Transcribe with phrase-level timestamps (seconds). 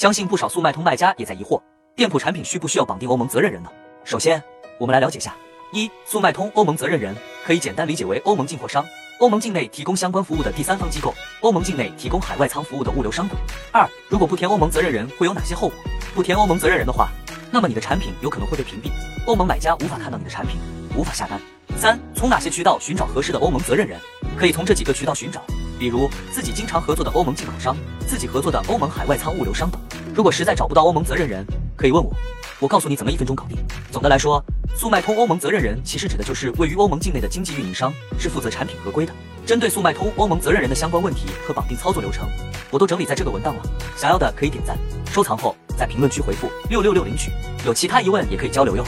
[0.00, 1.60] 相信不少速卖通卖家也在疑惑，
[1.94, 3.68] 店铺产品需不需要绑定欧盟责任人呢？
[4.02, 4.42] 首先，
[4.78, 5.36] 我们来了解下：
[5.74, 8.82] 一、速卖通欧盟责任人可以简单理解为欧盟进货商，
[9.18, 13.36] 欧盟境内提供相关服务的第三方机构，欧盟境内提供海外仓服务的物流商等。
[13.72, 15.76] 二、如果不填欧盟责任人会有哪些后果？
[16.14, 17.10] 不填欧盟责任人的话，
[17.50, 18.90] 那么你的产品有可能会被屏蔽，
[19.26, 20.56] 欧盟买家无法看到你的产品，
[20.96, 21.38] 无法下单。
[21.76, 24.00] 三、从哪些渠道寻找合适的欧盟责任人？
[24.38, 25.42] 可以从这几个渠道寻找，
[25.80, 27.74] 比如自己经常合作的欧盟进口商，
[28.06, 29.80] 自己合作的欧盟海外仓物流商等。
[30.14, 31.42] 如果实在找不到欧盟责任人，
[31.74, 32.12] 可以问我，
[32.58, 33.56] 我告诉你怎么一分钟搞定。
[33.90, 34.44] 总的来说，
[34.76, 39.12] 速卖通欧盟责任人其实指的就是位于欧盟境内的经济运营商，是负责产品合规的。
[39.46, 42.28] 针对速卖通欧盟责任人的相关问题和绑定操作流程，
[42.70, 43.62] 我都整理在这个文档了。
[43.96, 44.76] 想要的可以点赞、
[45.10, 47.32] 收藏后在评论区回复六六六领取。
[47.64, 48.84] 有其他疑问也可以交流哟。